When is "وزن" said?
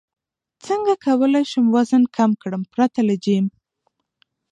1.75-2.03